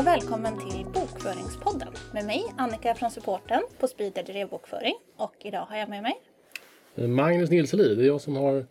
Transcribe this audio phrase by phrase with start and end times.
[0.00, 5.76] och välkommen till Bokföringspodden med mig Annika från supporten på Speeder Drevbokföring och idag har
[5.76, 6.20] jag med mig
[7.08, 8.66] Magnus Nilseli, det är jag som har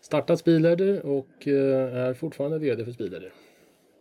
[0.00, 3.32] startat Speedleader och eh, är fortfarande VD för Speedleader.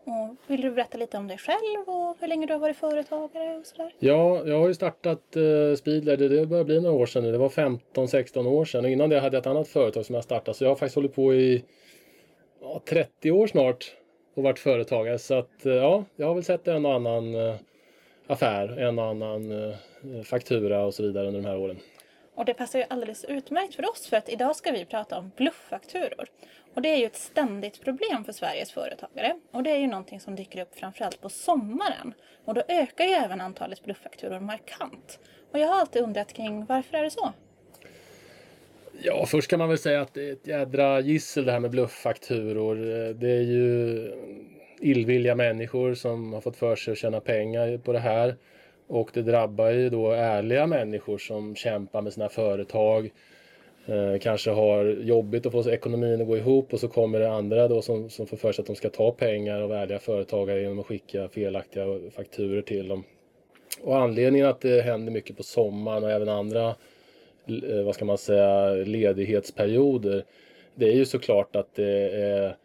[0.04, 3.58] Och vill du berätta lite om dig själv och hur länge du har varit företagare
[3.58, 3.94] och sådär?
[4.00, 5.42] Ja, jag har ju startat eh,
[5.84, 7.32] det börjar bli några år sedan nu.
[7.32, 10.24] Det var 15-16 år sedan och innan det hade jag ett annat företag som jag
[10.24, 10.58] startade.
[10.58, 11.64] Så jag har faktiskt hållit på i
[12.62, 13.96] ja, 30 år snart
[14.36, 15.20] och varit företagare.
[15.20, 17.56] Så att eh, ja, jag har väl sett en och annan eh,
[18.28, 19.76] affär, en och annan eh,
[20.24, 21.80] faktura och så vidare under de här åren.
[22.36, 25.32] Och det passar ju alldeles utmärkt för oss för att idag ska vi prata om
[25.36, 26.28] blufffakturor.
[26.74, 29.40] Och det är ju ett ständigt problem för Sveriges företagare.
[29.52, 32.14] Och det är ju någonting som dyker upp framförallt på sommaren.
[32.46, 35.20] Och då ökar ju även antalet blufffakturor markant.
[35.52, 37.34] Och jag har alltid undrat kring varför är det så?
[39.08, 41.72] Ja, först kan man väl säga att det är ett jädra gissel det här med
[41.72, 42.78] blufffakturor.
[42.78, 44.12] Eh, det är ju
[44.82, 48.36] illvilliga människor som har fått för sig att tjäna pengar på det här.
[48.88, 53.12] Och det drabbar ju då ärliga människor som kämpar med sina företag.
[53.86, 57.68] Eh, kanske har jobbigt att få ekonomin att gå ihop och så kommer det andra
[57.68, 60.80] då som, som får för sig att de ska ta pengar av ärliga företagare genom
[60.80, 63.04] att skicka felaktiga fakturer till dem.
[63.82, 66.76] Och anledningen att det händer mycket på sommaren och även andra
[67.48, 70.24] Eh, vad ska man säga, ledighetsperioder.
[70.76, 72.56] Det är ju såklart att det är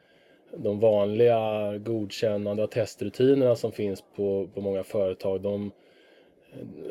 [0.56, 5.40] de vanliga godkännande och testrutinerna som finns på, på många företag.
[5.40, 5.70] De,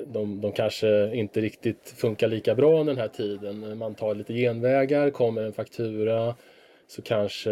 [0.08, 3.78] de, de kanske inte riktigt funkar lika bra under den här tiden.
[3.78, 6.36] Man tar lite genvägar, kommer en faktura
[6.88, 7.52] så kanske,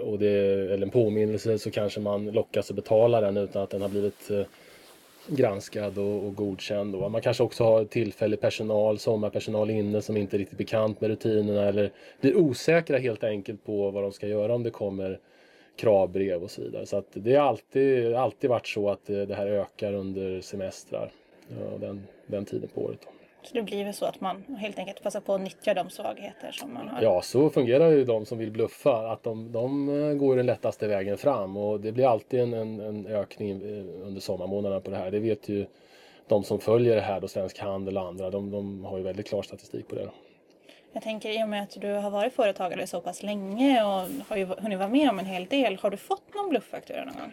[0.00, 0.28] och det,
[0.72, 4.30] eller en påminnelse så kanske man lockas att betala den utan att den har blivit
[4.30, 4.42] eh,
[5.26, 6.92] granskad och, och godkänd.
[6.92, 7.08] Då.
[7.08, 11.62] Man kanske också har tillfällig personal, sommarpersonal inne som inte är riktigt bekant med rutinerna
[11.62, 15.18] eller blir osäkra helt enkelt på vad de ska göra om det kommer
[15.76, 16.86] kravbrev och så vidare.
[16.86, 21.12] Så att det har alltid, alltid varit så att eh, det, här ökar under semestrar
[21.50, 22.98] eh, ja, den, den tiden på året.
[23.04, 23.23] Då.
[23.44, 26.52] Så det blir väl så att man helt enkelt passar på att nyttja de svagheter
[26.52, 27.02] som man har?
[27.02, 29.12] Ja, så fungerar ju de som vill bluffa.
[29.12, 32.80] Att de, de eh, går den lättaste vägen fram och det blir alltid en, en,
[32.80, 35.10] en ökning eh, under sommarmånaderna på det här.
[35.10, 35.66] Det vet ju
[36.28, 39.26] de som följer det här, då Svensk Handel och andra, de, de har ju väldigt
[39.26, 40.08] klar statistik på det.
[40.92, 44.36] Jag tänker i och med att du har varit företagare så pass länge och har
[44.36, 45.76] ju hunnit vara med om en hel del.
[45.76, 47.32] Har du fått någon blufffaktura någon gång?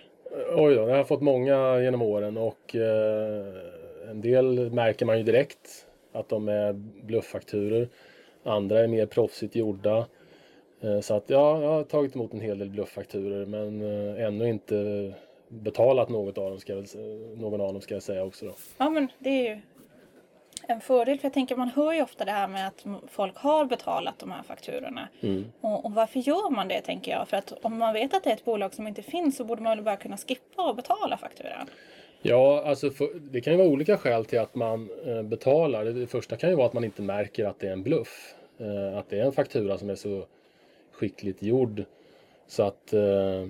[0.55, 3.45] Oj då, jag har fått många genom åren och eh,
[4.09, 6.73] en del märker man ju direkt att de är
[7.03, 7.87] blufffakturor.
[8.43, 10.05] Andra är mer proffsigt gjorda.
[10.81, 14.49] Eh, så att ja, jag har tagit emot en hel del blufffakturor men eh, ännu
[14.49, 15.13] inte
[15.47, 16.85] betalat något av dem ska jag,
[17.37, 18.45] någon av dem ska jag säga också.
[18.45, 18.53] Då.
[18.77, 19.61] Ja men det är ju
[20.67, 23.65] en fördel för jag tänker man hör ju ofta det här med att folk har
[23.65, 25.07] betalat de här fakturorna.
[25.21, 25.45] Mm.
[25.61, 27.27] Och, och, varför gör man det tänker jag?
[27.27, 29.61] För att om man vet att det är ett bolag som inte finns så borde
[29.61, 31.69] man väl bara kunna skippa och betala fakturan.
[32.21, 35.85] Ja, alltså för, det kan ju vara olika skäl till att man eh, betalar.
[35.85, 38.35] Det, det, första kan ju vara att man inte märker att det är en bluff.
[38.57, 40.25] Eh, att det är en faktura som är så
[40.91, 41.83] skickligt gjord
[42.47, 43.47] så att, eh,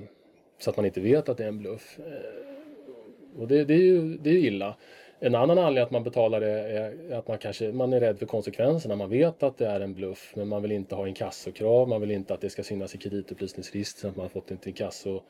[0.59, 1.99] så att man inte vet att det är en bluff.
[1.99, 4.75] Eh, och det, det, är ju det är illa.
[5.19, 8.25] En annan anledning att man betalar det är att man kanske man är rädd för
[8.25, 8.95] konsekvenserna.
[8.95, 11.89] Man vet att det är en bluff men man vill inte ha inkassokrav.
[11.89, 15.21] Man vill inte att det ska synas i kreditupplysningsregistret att man har fått ett inkasso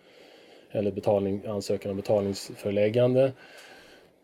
[0.71, 3.31] eller betalning, ansökan om betalningsföreläggande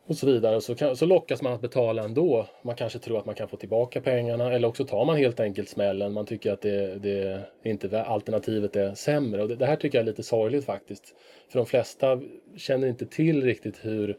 [0.08, 0.62] och så vidare.
[0.62, 2.48] Så, kan, så lockas man att betala ändå.
[2.62, 5.70] Man kanske tror att man kan få tillbaka pengarna eller också tar man helt enkelt
[5.70, 6.14] smällen.
[6.14, 9.42] Man tycker att det, det inte, alternativet är sämre.
[9.42, 11.16] Och det, det, här tycker jag är lite sorgligt faktiskt.
[11.50, 12.22] För de flesta
[12.58, 14.18] känner inte till riktigt hur,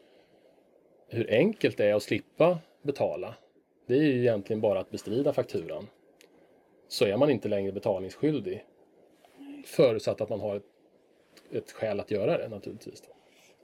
[1.09, 3.34] hur enkelt det är att slippa betala.
[3.87, 5.87] Det är ju egentligen bara att bestrida fakturan.
[6.88, 8.65] Så är man inte längre betalningsskyldig.
[9.67, 10.78] Förutsatt att man har ett
[11.53, 13.01] ett skäl att göra det naturligtvis.
[13.01, 13.09] Då.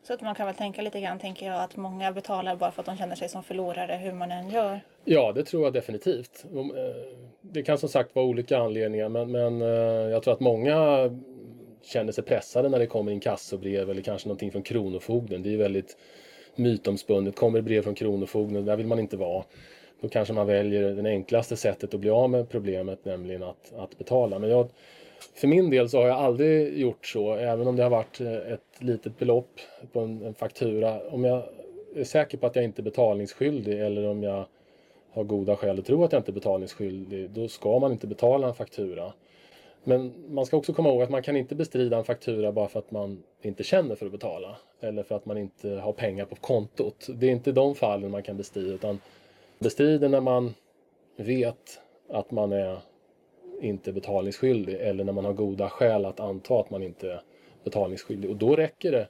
[0.06, 2.83] Så att man kan väl tänka lite grann, tänker jag, att många betalar bara för
[2.83, 4.81] att de känner sig som förlorare hur man än gör.
[5.04, 6.45] Ja, det tror jag definitivt.
[6.54, 6.60] Eh,
[7.41, 9.69] det kan som sagt vara olika anledningar men, men eh,
[10.10, 11.10] jag tror att många
[11.83, 15.42] känner sig pressade när det kommer inkassobrev eller kanske någonting från Kronofogden.
[15.42, 15.97] Det är väldigt
[16.57, 17.37] mytomspunnet.
[17.37, 19.45] Kommer det brev från Kronofogden, där vill man inte vara.
[20.01, 23.98] Då kanske man väljer det enklaste sättet att bli av med problemet, nämligen att, att
[23.98, 24.39] betala.
[24.39, 24.69] Men jag
[25.34, 28.53] för min del så har jag aldrig gjort så, även om det har varit eh,
[28.53, 29.60] ett litet belopp
[29.92, 31.00] på en, en faktura.
[31.10, 31.42] Om jag
[31.94, 34.44] är säker på att jag inte är betalningsskyldig eller om jag
[35.10, 38.48] har goda skäl att tro att jag inte är betalningsskyldig, då ska man inte betala
[38.48, 39.12] en faktura.
[39.84, 42.78] Men man ska också komma ihåg att man kan inte bestrida en faktura bara för
[42.78, 44.56] att man inte känner för att betala.
[44.80, 47.06] Eller för att man inte har pengar på kontot.
[47.09, 48.74] Det är inte de fallen man kan bestrida.
[48.74, 49.00] Utan
[49.59, 50.54] bestrider när man
[51.16, 52.78] vet att man är
[53.60, 57.22] inte betalningsskyldig eller när man har goda skäl att anta att man inte är
[57.65, 58.30] betalningsskyldig.
[58.30, 59.09] Och då räcker det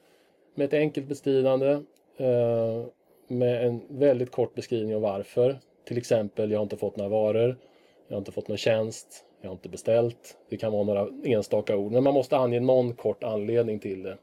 [0.55, 1.71] med ett enkelt bestridande
[2.17, 2.85] eh,
[3.27, 5.59] med en väldigt kort beskrivning av varför.
[5.85, 7.57] Till exempel, jag har inte fått några varor,
[8.09, 10.37] jag har inte fått någon tjänst, jag har inte beställt.
[10.49, 14.17] Det kan vara några enstaka ord, men man måste ange någon kort anledning till det.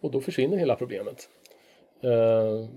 [0.00, 1.28] Och då försvinner hela problemet.
[2.00, 2.68] Eh,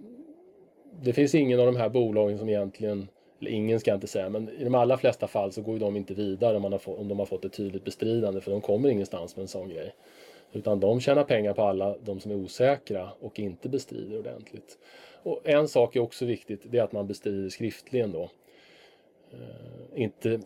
[1.02, 3.08] det finns ingen av de här bolagen som egentligen,
[3.46, 5.96] eller ingen ska jag inte säga, men i de allra flesta fall så går de
[5.96, 8.62] inte vidare om, man har få, om de har fått ett tydligt bestridande för de
[8.62, 9.94] kommer ingenstans med en sån grej.
[10.54, 14.78] Utan de tjänar pengar på alla de som är osäkra och inte bestrider ordentligt.
[15.24, 18.30] Och en sak är också viktigt, det är att man bestrider skriftligen då.
[19.34, 20.40] Uh, inte,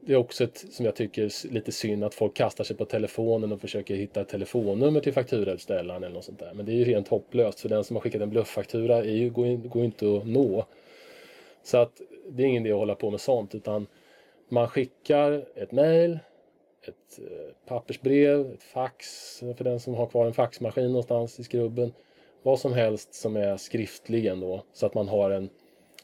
[0.00, 3.52] det är också ett, som jag tycker lite synd att folk kastar sig på telefonen
[3.52, 6.52] och försöker hitta ett telefonnummer till fakturautställaren eller något sånt där.
[6.54, 9.30] Men det är ju rent hopplöst för den som har skickat en blufffaktura är ju,
[9.30, 10.66] går, går inte att nå.
[11.62, 13.86] Så att det är ingen idé att hålla på med sånt utan
[14.48, 16.18] man skickar ett mail,
[16.82, 19.06] ett eh, pappersbrev, ett fax
[19.56, 21.92] för den som har kvar en faxmaskin någonstans i skrubben.
[22.42, 25.50] Vad som helst som är skriftligen då så att man har en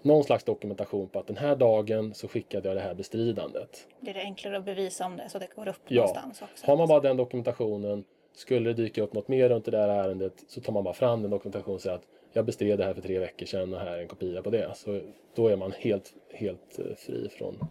[0.03, 3.87] någon slags dokumentation på att den här dagen så skickade jag det här bestridandet.
[4.01, 6.01] Det är det enklare att bevisa om det så det går upp ja.
[6.01, 6.67] någonstans också.
[6.67, 8.05] Har man bara den dokumentationen,
[8.35, 11.23] skulle det dyka upp något mer runt det där ärendet så tar man bara fram
[11.23, 13.97] den dokumentationen och säger att jag bestred det här för tre veckor sedan och här
[13.97, 14.75] är en kopia på det.
[14.75, 15.01] Så
[15.35, 17.69] då är man helt, helt eh, fri från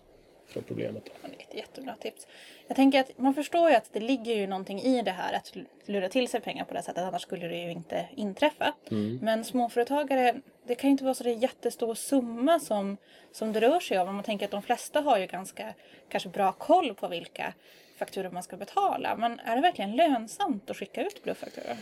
[0.52, 1.04] från problemet.
[1.40, 2.28] Ett jättebra tips.
[2.68, 5.54] Jag tänker att man förstår ju att det ligger ju någonting i det här att
[5.86, 7.04] lura till sig pengar på det sättet.
[7.04, 8.74] Annars skulle det ju inte inträffa.
[8.92, 9.20] Mm.
[9.22, 12.98] Men småföretagare, det kan ju inte vara så det jättestor summa som,
[13.32, 14.16] som det rör sig om.
[14.16, 15.74] Man tänker att de flesta har ju ganska
[16.10, 17.54] kanske bra koll på vilka
[17.98, 19.16] fakturor man ska betala.
[19.16, 21.78] Men är det verkligen lönsamt att skicka ut blufffakturor?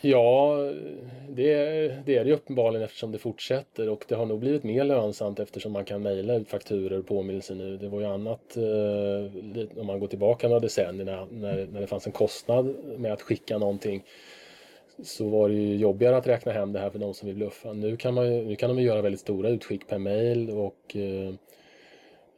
[0.00, 0.56] Ja,
[1.28, 1.54] det,
[2.06, 5.72] det är det uppenbarligen eftersom det fortsätter och det har nog blivit mer lönsamt eftersom
[5.72, 7.76] man kan mejla ut fakturor och påminnelser nu.
[7.76, 12.06] Det var ju annat eh, om man går tillbaka några decennier när, när det fanns
[12.06, 14.04] en kostnad med att skicka någonting
[15.02, 17.72] så var det ju jobbigare att räkna hem det här för de som vill bluffa.
[17.72, 21.34] Nu kan, man, nu kan de göra väldigt stora utskick per mail och Eh,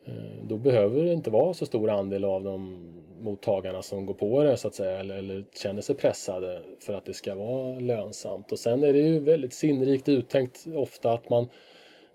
[0.09, 2.85] Eh, då behöver det inte vara så stor andel av de
[3.21, 7.05] mottagarna som går på det så att säga eller, eller, känner sig pressade för att
[7.05, 8.53] det ska vara lönsamt.
[8.53, 11.49] Och sen är det ju väldigt sinnrikt uttänkt ofta att man,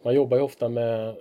[0.04, 1.16] man jobbar ju ofta med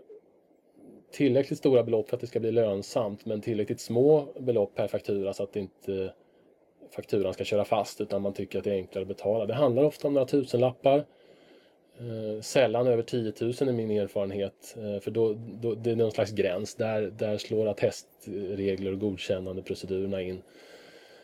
[1.13, 5.33] tillräckligt stora belopp för att det ska bli lönsamt men tillräckligt små belopp per faktura
[5.33, 6.13] så att inte
[6.95, 9.47] fakturan ska köra fast utan man tycker att det är enklare att betala.
[9.47, 11.05] Det handlar ofta om några tusenlappar Eh,
[11.99, 14.77] Eh, sällan över 10 000 är min erfarenhet.
[14.77, 16.75] Eh, för då, då, det är någon slags gräns.
[16.75, 20.43] Där, där slår attestregler och godkännande procedurerna in.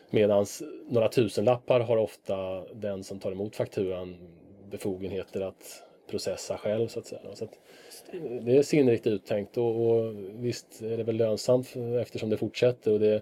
[0.09, 0.45] Medan
[0.89, 4.15] några tusenlappar har ofta den som tar emot fakturan
[4.71, 7.21] befogenheter att processa själv så att säga.
[7.33, 7.59] Så att
[8.13, 12.93] eh, det är sinnrikt uttänkt och, och, visst är det väl lönsamt eftersom det fortsätter
[12.93, 13.15] och det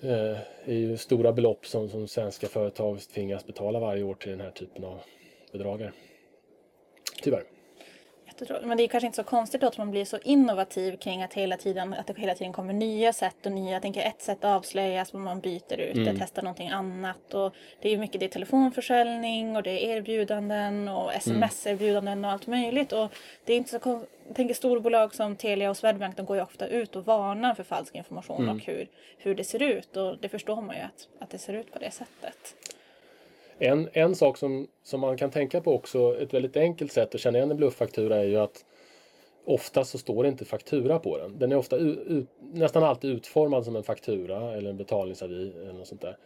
[0.00, 4.40] eh, är ju stora belopp som, som svenska företag tvingas betala varje år till den
[4.40, 5.00] här typen av
[5.58, 5.92] bedragare.
[7.22, 7.44] Tyvärr.
[8.62, 11.34] Men det är kanske inte så konstigt då att man blir så innovativ kring att,
[11.34, 14.44] hela tiden, att det hela tiden kommer nya sätt och nya, jag tänker ett sätt
[14.44, 16.04] avslöjas men man byter ut mm.
[16.04, 17.34] det, testar någonting annat.
[17.34, 22.46] Och det är mycket det är telefonförsäljning och det är erbjudanden och sms-erbjudanden och allt
[22.46, 22.92] möjligt.
[22.92, 23.12] Och
[23.44, 24.10] det är inte så konstigt.
[24.26, 27.62] Jag tänker storbolag som Telia och Swedbank de går ju ofta ut och varnar för
[27.62, 28.56] falsk information mm.
[28.56, 29.96] och hur, hur det ser ut.
[29.96, 32.54] Och det förstår man ju att, att det ser ut på det sättet.
[33.58, 37.20] En, en sak som, som man kan tänka på också, ett väldigt enkelt sätt att
[37.20, 38.64] känna igen en blufffaktura är ju att
[39.44, 41.38] ofta så står det inte faktura på den.
[41.38, 45.88] Den är ofta ut, nästan alltid utformad som en faktura eller en betalningsavi eller något
[45.88, 46.16] sånt där.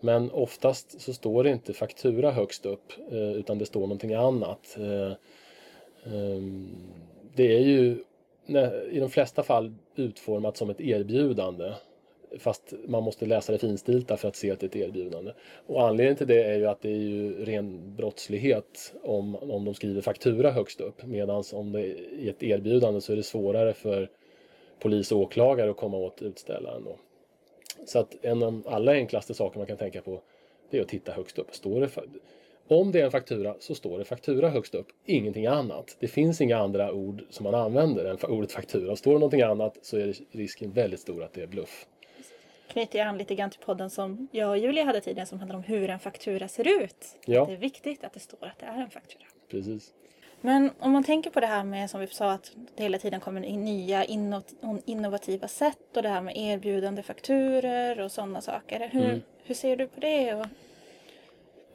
[0.00, 4.76] Men oftast så står det inte faktura högst upp eh, utan det står någonting annat.
[4.78, 5.12] Eh,
[6.12, 6.68] ehm,
[7.34, 8.04] det är ju
[8.90, 11.72] i de flesta fall utformat som ett erbjudande
[12.38, 15.32] Fast man måste läsa det finstilta för att se att det är ett erbjudande.
[15.66, 19.74] Och anledningen till det är ju att det är ju ren brottslighet om, om de
[19.74, 21.06] skriver faktura högst upp.
[21.06, 24.10] Medan om det är ett erbjudande så är det svårare för
[24.78, 26.84] polis och åklagare att komma åt utställaren.
[26.84, 26.96] Då.
[27.86, 30.20] Så att en av de allra enklaste saker man kan tänka på
[30.70, 31.54] det är att titta högst upp.
[31.54, 31.88] Står det
[32.68, 35.96] om det är en faktura så står det faktura högst upp, ingenting annat.
[36.00, 38.96] Det finns inga andra ord som man använder än ordet faktura.
[38.96, 41.86] Står det någonting annat så är risken väldigt stor att det är bluff
[42.68, 45.56] knyter jag an lite grann till podden som jag och Julia hade tidigare som handlar
[45.56, 47.18] om hur en faktura ser ut.
[47.24, 47.44] Ja.
[47.44, 49.24] Det är viktigt att det står att det är en faktura.
[49.50, 49.92] Precis.
[50.40, 53.20] Men om man tänker på det här med som vi sa att det hela tiden
[53.20, 54.04] kommer nya
[54.84, 58.88] innovativa sätt och det här med erbjudande fakturer och sådana saker.
[58.92, 59.20] Hur, mm.
[59.44, 60.34] hur ser du på det?
[60.34, 60.46] Och...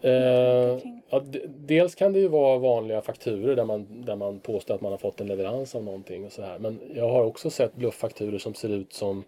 [0.05, 4.81] Eh, ja, dels kan det ju vara vanliga fakturer där man, där man påstår att
[4.81, 6.59] man har fått en leverans av någonting och så här.
[6.59, 9.23] Men jag har också sett blufffakturer som ser ut som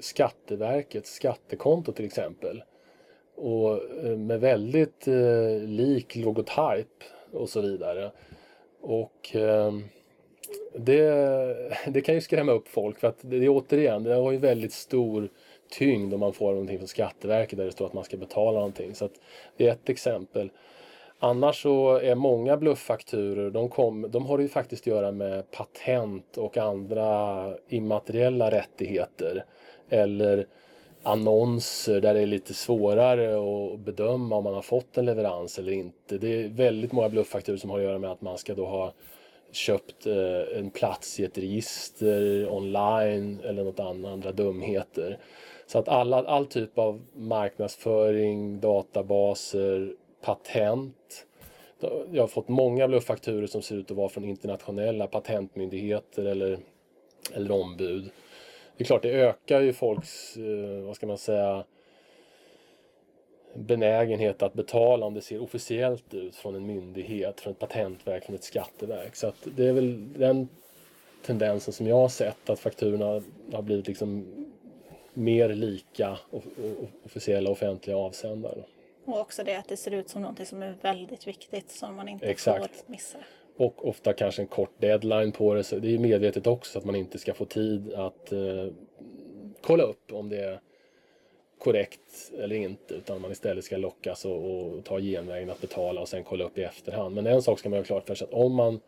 [0.00, 2.62] Skatteverkets skattekonto till exempel.
[3.36, 8.10] och eh, med väldigt eh, lik logotyp och så vidare.
[8.80, 9.72] Och eh,
[10.74, 11.10] det,
[11.86, 14.72] det kan ju skrämma upp folk för att det, det återigen, det har ju väldigt
[14.72, 15.28] stor
[15.70, 18.94] tyngd om man får någonting från Skatteverket där det står att man ska betala någonting.
[18.94, 19.12] Så att
[19.56, 20.50] det är ett exempel.
[21.18, 26.38] Annars så är många blufffakturer, de, kom, de har ju faktiskt att göra med patent
[26.38, 29.44] och andra immateriella rättigheter.
[29.88, 30.46] Eller
[31.02, 35.72] annonser där det är lite svårare att bedöma om man har fått en leverans eller
[35.72, 36.18] inte.
[36.18, 38.92] Det är väldigt många blufffakturor som har att göra med att man ska då ha
[39.52, 45.18] köpt eh, en plats i ett register online eller något annat, andra dumheter.
[45.66, 51.26] Så att alla, all typ av marknadsföring, databaser, patent.
[52.12, 56.58] Jag har fått många blufffakturor som ser ut att vara från internationella patentmyndigheter eller,
[57.34, 58.10] eller ombud.
[58.76, 61.64] Det är klart, det ökar ju folks, eh, vad ska man säga,
[63.54, 68.34] benägenhet att betala om det ser officiellt ut från en myndighet, från ett patentverk, från
[68.34, 69.16] ett skatteverk.
[69.16, 70.48] Så att det är väl den
[71.26, 74.26] tendensen som jag har sett, att fakturorna har blivit liksom
[75.14, 76.18] mer lika
[77.04, 78.64] officiella offentliga avsändare.
[79.04, 82.08] Och också det att det ser ut som något som är väldigt viktigt som man
[82.08, 82.76] inte Exakt.
[82.76, 83.18] får missa.
[83.56, 85.64] Och ofta kanske en kort deadline på det.
[85.64, 88.66] Så det är medvetet också att man inte ska få tid att eh,
[89.60, 90.60] kolla upp om det är
[91.58, 92.94] korrekt eller inte.
[92.94, 96.58] Utan man istället ska lockas och, och ta genvägen att betala och sen kolla upp
[96.58, 97.14] i efterhand.
[97.14, 98.80] Men en sak ska man ha klart för sig att om man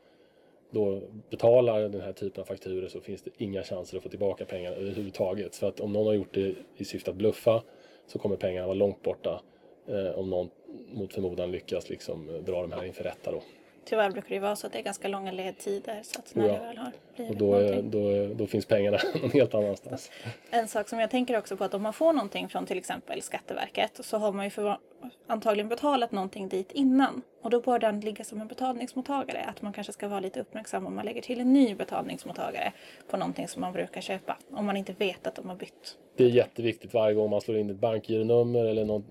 [0.70, 4.44] då betalar den här typen av fakturer så finns det inga chanser att få tillbaka
[4.44, 5.56] pengarna överhuvudtaget.
[5.56, 7.62] För att om någon har gjort det i syfte att bluffa
[8.06, 9.40] så kommer pengarna vara långt borta
[9.88, 10.50] eh, om någon
[10.92, 13.42] mot förmodan lyckas liksom dra de här inför rätta då.
[13.88, 16.52] Tyvärr brukar det vara så att det är ganska långa ledtider så att när ja.
[16.52, 20.10] det väl har blivit och då, är, då, då finns pengarna någon helt annanstans.
[20.50, 23.22] En sak som jag tänker också på att om man får någonting från till exempel
[23.22, 24.78] Skatteverket så har man ju för,
[25.26, 29.44] antagligen betalat någonting dit innan och då bör den ligga som en betalningsmottagare.
[29.44, 32.72] Att man kanske ska vara lite uppmärksam om man lägger till en ny betalningsmottagare
[33.10, 35.96] på någonting som man brukar köpa om man inte vet att de har bytt.
[36.16, 39.04] Det är jätteviktigt varje gång man slår in ett bankgironummer eller något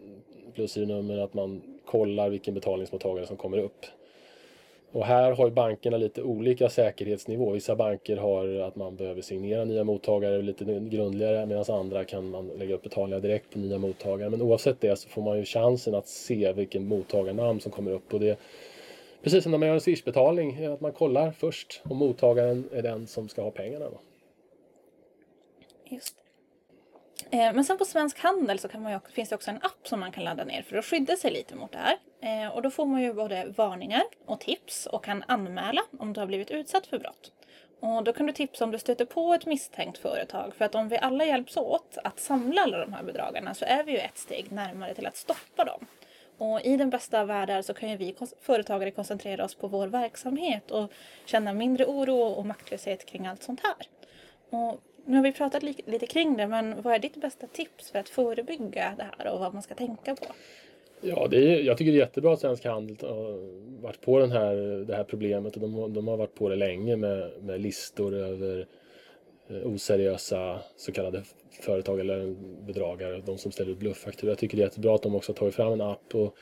[0.53, 3.85] plusgironummer att man kollar vilken betalningsmottagare som kommer upp.
[4.95, 7.51] Och här har bankerna lite olika säkerhetsnivå.
[7.51, 12.47] Vissa banker har att man behöver signera nya mottagare lite grundligare medan andra kan man
[12.47, 14.29] lägga upp betalningar direkt på nya mottagare.
[14.29, 18.13] Men oavsett det så får man ju chansen att se vilken mottagarnamn som kommer upp.
[18.13, 18.39] Och det,
[19.23, 23.07] precis som när man gör en Swish-betalning, att man kollar först om mottagaren är den
[23.07, 23.85] som ska ha pengarna.
[23.85, 23.99] Då.
[25.85, 26.15] Just
[27.31, 29.87] Eh, men sen på Svensk Handel så kan man ju, finns det också en app
[29.87, 31.97] som man kan ladda ner för att skydda sig lite mot det här.
[32.25, 36.19] Eh, och då får man ju både varningar och tips och kan anmäla om du
[36.19, 37.31] har blivit utsatt för brott.
[37.79, 40.53] Och då kan du tipsa om du stöter på ett misstänkt företag.
[40.57, 43.83] För att om vi alla hjälps åt att samla alla de här bedragarna så är
[43.83, 45.85] vi ju ett steg närmare till att stoppa dem.
[46.37, 49.87] Och i den bästa av världar så kan ju vi företagare koncentrera oss på vår
[49.87, 50.91] verksamhet och
[51.25, 53.87] känna mindre oro och maktlöshet kring allt sånt här.
[54.49, 57.99] Och nu har vi pratat lite kring det, men vad är ditt bästa tips för
[57.99, 60.25] att förebygga det här och vad man ska tänka på?
[61.01, 63.39] Ja, det är, jag tycker det är jättebra att Svensk Handel har
[63.81, 64.55] varit på den här,
[64.87, 68.67] det här problemet och de, de har varit på det länge med, med listor över
[69.49, 71.23] eh, oseriösa så kallade
[71.61, 72.35] företag eller
[72.65, 74.31] bedragare, de som ställer ut blufffakturor.
[74.31, 76.35] Jag tycker det är jättebra att de också har tagit fram en app och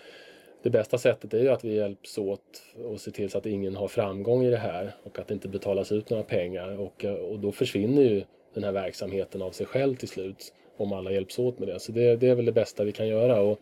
[0.64, 3.76] det bästa sättet är ju att vi hjälps åt och ser till så att ingen
[3.76, 7.40] har framgång i det här och att det inte betalas ut några pengar och, och
[7.40, 10.54] då försvinner ju den här verksamheten av sig själv till slut.
[10.78, 11.80] Om alla hjälps åt med det.
[11.80, 13.42] Så det, det är väl det bästa vi kan göra.
[13.42, 13.60] Och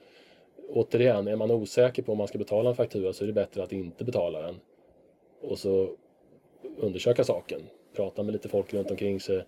[0.73, 3.63] återigen, är man osäker på om man ska betala en faktura så är det bättre
[3.63, 4.59] att inte betala den.
[5.41, 5.89] Och så
[6.77, 7.61] undersöka saken.
[7.95, 9.43] Prata med lite folk runt omkring sig.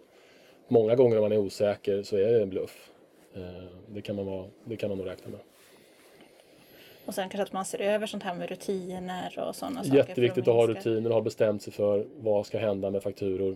[0.67, 2.91] Många gånger om man är osäker så är det en bluff.
[3.35, 3.41] Eh,
[3.87, 5.39] det kan man, vara, det kan man nog räkna med.
[7.05, 9.97] Och sen kanske att man ser över sånt här med rutiner och sådana saker.
[9.97, 13.55] Jätteviktigt att ha rutiner och ha bestämt sig för vad ska hända med fakturor.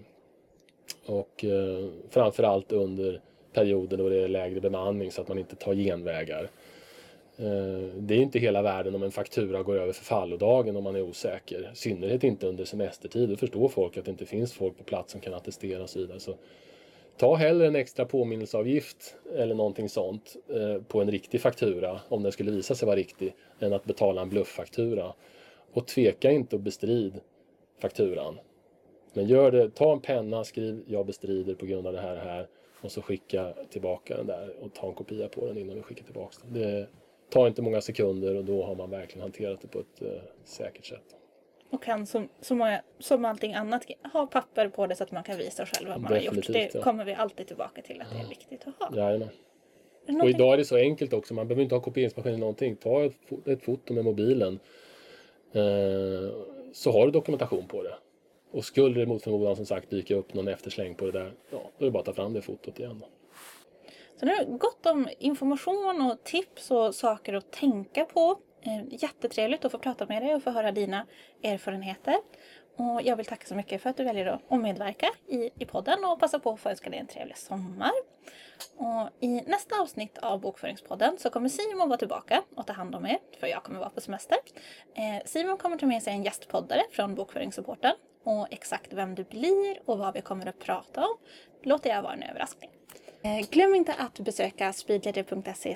[1.06, 3.22] Och eh, framförallt under
[3.54, 6.50] perioder då det är lägre bemanning så att man inte tar genvägar.
[7.40, 11.02] Eh, det är inte hela världen om en faktura går över förfallodagen om man är
[11.02, 11.72] osäker.
[11.74, 13.30] I synnerhet inte under semestertid.
[13.30, 16.00] Då förstår folk att det inte finns folk på plats som kan attestera och så
[16.00, 16.20] vidare.
[16.20, 16.36] Så
[17.18, 22.32] ta hellre en extra påminnelseavgift eller någonting sånt eh, på en riktig faktura om den
[22.32, 25.14] skulle visa sig vara riktig än att betala en blufffaktura.
[25.74, 27.20] Och tveka inte att bestrid
[27.82, 28.38] fakturan.
[29.14, 32.22] Men gör det, ta en penna, skriv jag bestrider på grund av det här och
[32.22, 32.48] här
[32.82, 36.04] och så skicka tillbaka den där och ta en kopia på den innan du skickar
[36.04, 36.62] tillbaka den.
[36.62, 36.88] Det
[37.30, 40.10] tar inte många sekunder och då har man verkligen hanterat det på ett uh,
[40.44, 41.16] säkert sätt.
[41.70, 45.38] Och kan som, som, som allting annat ha papper på det så att man kan
[45.38, 46.72] visa själv vad man Definitivt, har gjort.
[46.72, 46.84] Det ja.
[46.84, 48.98] kommer vi alltid tillbaka till att det är viktigt att ha.
[48.98, 49.30] Jajamän.
[50.08, 51.34] Och någonting- idag är det så enkelt också.
[51.34, 52.76] Man behöver inte ha kopieringsmaskin eller någonting.
[52.76, 54.60] Ta ett, ett foto med mobilen.
[55.52, 56.32] Eh,
[56.74, 57.94] så har du dokumentation på det.
[58.52, 61.34] Och skulle det mot förmodan som sagt dyka upp någon eftersläng på det där.
[61.52, 63.04] Ja, då är det bara att ta fram det fotot igen.
[64.20, 68.40] Så nu gott om information och tips och saker att tänka på.
[68.62, 71.06] Eh, jättetrevligt att få prata med dig och få höra dina
[71.44, 72.16] erfarenheter.
[72.78, 76.06] Och jag vill tacka så mycket för att du väljer att- medverka i, i podden
[76.06, 77.92] och passa på att få önska dig en trevlig sommar.
[78.78, 83.06] Och I nästa avsnitt av Bokföringspodden så kommer Simon vara tillbaka och ta hand om
[83.06, 84.38] er, för jag kommer vara på semester.
[84.96, 87.94] Eh, Simon kommer ta med sig en gästpoddare från Bokföringssupporten
[88.24, 91.18] och exakt vem det blir och vad vi kommer att prata om
[91.64, 92.70] låter jag vara en överraskning.
[93.24, 95.76] Eh, Glöm inte att besöka speedleader.se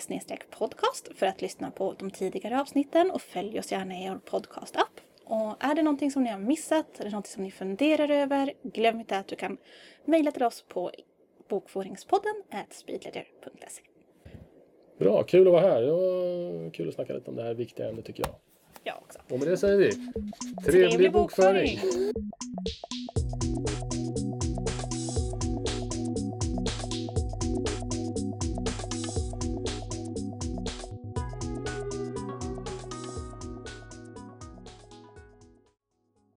[0.49, 5.01] podcast för att lyssna på de tidigare avsnitten och följ oss gärna i er podcast-app.
[5.23, 8.99] Och är det någonting som ni har missat eller någonting som ni funderar över, glöm
[8.99, 9.57] inte att du kan
[10.05, 10.91] mejla till oss på
[11.49, 12.33] bokföringspodden
[12.69, 13.81] speedleader.se.
[14.99, 15.81] Bra, kul att vara här.
[15.81, 18.35] Det var kul att snacka lite om det här viktiga ämnet tycker jag.
[18.83, 19.19] Jag också.
[19.29, 21.79] Och med det säger vi trevlig, Trevlig bokföring.
[21.81, 22.13] bokföring.